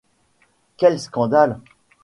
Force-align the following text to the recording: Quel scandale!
Quel 0.77 0.99
scandale! 0.99 1.59